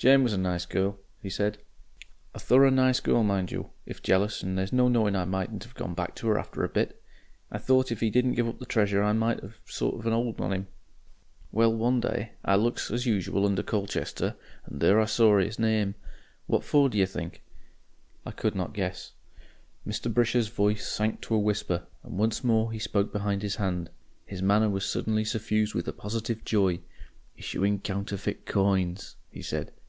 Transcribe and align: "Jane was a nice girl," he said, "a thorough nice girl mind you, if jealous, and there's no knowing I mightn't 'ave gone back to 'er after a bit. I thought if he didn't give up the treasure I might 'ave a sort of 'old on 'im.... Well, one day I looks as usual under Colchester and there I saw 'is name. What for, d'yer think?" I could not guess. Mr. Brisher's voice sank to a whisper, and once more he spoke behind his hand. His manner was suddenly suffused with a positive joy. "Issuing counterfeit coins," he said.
"Jane 0.00 0.22
was 0.22 0.32
a 0.32 0.38
nice 0.38 0.64
girl," 0.64 0.96
he 1.20 1.28
said, 1.28 1.58
"a 2.32 2.38
thorough 2.38 2.70
nice 2.70 3.00
girl 3.00 3.24
mind 3.24 3.50
you, 3.50 3.70
if 3.84 4.00
jealous, 4.00 4.44
and 4.44 4.56
there's 4.56 4.72
no 4.72 4.86
knowing 4.86 5.16
I 5.16 5.24
mightn't 5.24 5.64
'ave 5.66 5.74
gone 5.74 5.94
back 5.94 6.14
to 6.14 6.30
'er 6.30 6.38
after 6.38 6.62
a 6.62 6.68
bit. 6.68 7.02
I 7.50 7.58
thought 7.58 7.90
if 7.90 7.98
he 7.98 8.08
didn't 8.08 8.34
give 8.34 8.46
up 8.46 8.60
the 8.60 8.64
treasure 8.64 9.02
I 9.02 9.12
might 9.12 9.42
'ave 9.42 9.56
a 9.66 9.72
sort 9.72 9.98
of 9.98 10.06
'old 10.06 10.40
on 10.40 10.52
'im.... 10.52 10.68
Well, 11.50 11.74
one 11.74 11.98
day 11.98 12.30
I 12.44 12.54
looks 12.54 12.92
as 12.92 13.06
usual 13.06 13.44
under 13.44 13.64
Colchester 13.64 14.36
and 14.66 14.80
there 14.80 15.00
I 15.00 15.04
saw 15.06 15.36
'is 15.40 15.58
name. 15.58 15.96
What 16.46 16.62
for, 16.62 16.88
d'yer 16.88 17.04
think?" 17.04 17.42
I 18.24 18.30
could 18.30 18.54
not 18.54 18.74
guess. 18.74 19.14
Mr. 19.84 20.14
Brisher's 20.14 20.46
voice 20.46 20.86
sank 20.86 21.22
to 21.22 21.34
a 21.34 21.40
whisper, 21.40 21.88
and 22.04 22.16
once 22.18 22.44
more 22.44 22.70
he 22.70 22.78
spoke 22.78 23.12
behind 23.12 23.42
his 23.42 23.56
hand. 23.56 23.90
His 24.26 24.42
manner 24.42 24.70
was 24.70 24.86
suddenly 24.88 25.24
suffused 25.24 25.74
with 25.74 25.88
a 25.88 25.92
positive 25.92 26.44
joy. 26.44 26.78
"Issuing 27.36 27.80
counterfeit 27.80 28.46
coins," 28.46 29.16
he 29.28 29.42
said. 29.42 29.72